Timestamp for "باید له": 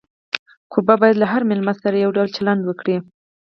1.01-1.25